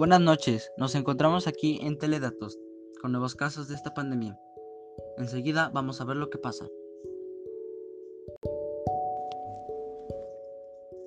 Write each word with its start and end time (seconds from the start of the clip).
Buenas 0.00 0.22
noches, 0.22 0.72
nos 0.78 0.94
encontramos 0.94 1.46
aquí 1.46 1.78
en 1.82 1.98
Teledatos 1.98 2.58
con 3.02 3.12
nuevos 3.12 3.34
casos 3.34 3.68
de 3.68 3.74
esta 3.74 3.92
pandemia. 3.92 4.34
Enseguida 5.18 5.70
vamos 5.74 6.00
a 6.00 6.06
ver 6.06 6.16
lo 6.16 6.30
que 6.30 6.38
pasa. 6.38 6.66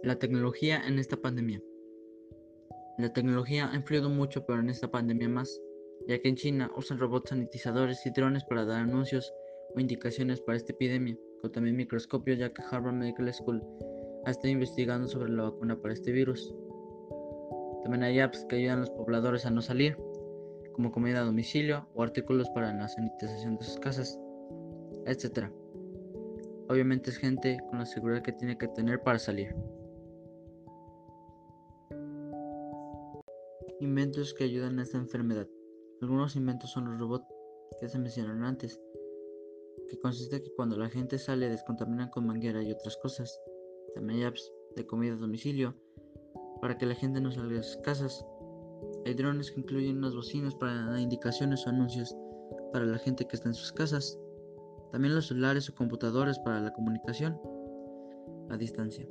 La 0.04 0.20
tecnología 0.20 0.80
en 0.88 1.00
esta 1.00 1.18
pandemia. 1.18 1.60
La 3.00 3.12
tecnología 3.12 3.68
ha 3.72 3.76
influido 3.76 4.12
mucho, 4.12 4.46
pero 4.46 4.60
en 4.60 4.70
esta 4.70 4.92
pandemia 4.92 5.28
más, 5.28 5.60
ya 6.08 6.22
que 6.22 6.30
en 6.30 6.36
China 6.36 6.72
usan 6.78 7.00
robots 7.00 7.30
sanitizadores 7.32 8.06
y 8.06 8.12
drones 8.12 8.44
para 8.44 8.64
dar 8.64 8.82
anuncios 8.82 9.34
o 9.76 9.80
indicaciones 9.80 10.40
para 10.40 10.58
esta 10.58 10.72
epidemia, 10.72 11.18
con 11.42 11.52
también 11.52 11.78
microscopios, 11.78 12.38
ya 12.38 12.54
que 12.54 12.62
Harvard 12.62 12.94
Medical 12.94 13.34
School 13.34 13.60
ha 14.26 14.30
estado 14.30 14.50
investigando 14.50 15.08
sobre 15.08 15.32
la 15.32 15.46
vacuna 15.46 15.82
para 15.82 15.96
este 15.96 16.12
virus. 16.12 16.54
También 17.84 18.04
hay 18.04 18.20
apps 18.20 18.46
que 18.46 18.56
ayudan 18.56 18.78
a 18.78 18.82
los 18.82 18.90
pobladores 18.92 19.46
a 19.46 19.52
no 19.52 19.62
salir, 19.62 19.98
como 20.74 20.92
comida 20.92 21.20
a 21.20 21.26
domicilio 21.26 21.88
o 21.94 22.02
artículos 22.02 22.50
para 22.50 22.74
la 22.74 22.88
sanitización 22.88 23.58
de 23.58 23.64
sus 23.66 23.78
casas, 23.80 24.20
etc. 25.06 25.50
Obviamente 26.70 27.10
es 27.10 27.18
gente 27.18 27.60
con 27.70 27.80
la 27.80 27.86
seguridad 27.86 28.24
que 28.24 28.32
tiene 28.32 28.58
que 28.58 28.70
tener 28.70 29.02
para 29.02 29.20
salir. 29.20 29.54
Inventos 33.82 34.34
que 34.34 34.46
ayudan 34.46 34.80
a 34.80 34.84
esta 34.84 34.98
enfermedad. 34.98 35.48
Algunos 36.02 36.38
inventos 36.38 36.72
son 36.72 36.86
los 36.86 37.00
robots 37.00 37.28
que 37.82 37.90
se 37.90 38.00
mencionaron 38.00 38.44
antes, 38.44 38.80
que 39.90 40.00
consiste 40.00 40.38
en 40.38 40.44
que 40.44 40.54
cuando 40.56 40.78
la 40.78 40.90
gente 40.90 41.20
sale 41.20 41.50
descontaminan 41.50 42.10
con 42.10 42.26
manguera 42.26 42.64
y 42.64 42.72
otras 42.72 42.96
cosas. 42.98 43.38
También 43.94 44.20
hay 44.20 44.26
apps 44.26 44.52
de 44.78 44.86
comida 44.86 45.14
a 45.14 45.18
domicilio 45.18 45.76
para 46.64 46.78
que 46.78 46.86
la 46.86 46.96
gente 46.96 47.20
no 47.20 47.30
salga 47.30 47.58
de 47.58 47.64
sus 47.64 47.76
casas. 47.82 48.26
Hay 49.06 49.16
drones 49.16 49.52
que 49.52 49.60
incluyen 49.60 49.98
unas 49.98 50.16
bocinas 50.16 50.56
para 50.56 50.98
indicaciones 50.98 51.68
o 51.68 51.70
anuncios 51.70 52.16
para 52.72 52.86
la 52.86 52.98
gente 53.00 53.28
que 53.28 53.36
está 53.36 53.50
en 53.50 53.54
sus 53.54 53.74
casas. 53.74 54.18
También 54.94 55.14
los 55.14 55.28
celulares 55.28 55.68
o 55.68 55.76
computadores 55.76 56.40
para 56.40 56.62
la 56.62 56.72
comunicación 56.72 57.38
a 58.50 58.56
distancia. 58.56 59.06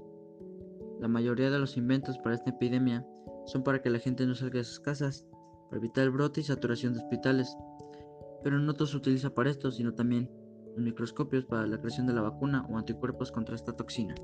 La 0.99 1.09
mayoría 1.09 1.51
de 1.51 1.59
los 1.59 1.77
inventos 1.77 2.17
para 2.17 2.37
esta 2.37 2.49
epidemia 2.49 3.07
son 3.45 3.63
para 3.63 3.83
que 3.83 3.91
la 3.91 3.99
gente 3.99 4.25
no 4.25 4.35
salga 4.35 4.61
de 4.61 4.65
sus 4.65 4.81
casas, 4.81 5.27
para 5.69 5.77
evitar 5.77 6.05
el 6.05 6.11
brote 6.11 6.41
y 6.41 6.45
saturación 6.45 6.95
de 6.95 7.01
hospitales. 7.01 7.55
Pero 8.43 8.59
no 8.61 8.73
todo 8.73 8.87
se 8.87 8.97
utiliza 8.97 9.35
para 9.35 9.51
esto, 9.51 9.71
sino 9.71 9.93
también 9.93 10.31
los 10.75 10.83
microscopios 10.83 11.45
para 11.45 11.67
la 11.67 11.77
creación 11.77 12.07
de 12.07 12.15
la 12.15 12.23
vacuna 12.23 12.67
o 12.71 12.79
anticuerpos 12.79 13.31
contra 13.31 13.57
esta 13.57 13.75
toxina. 13.75 14.15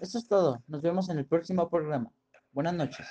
Eso 0.00 0.18
es 0.18 0.28
todo. 0.28 0.62
Nos 0.66 0.82
vemos 0.82 1.08
en 1.08 1.18
el 1.18 1.26
próximo 1.26 1.68
programa. 1.68 2.10
Buenas 2.52 2.74
noches. 2.74 3.06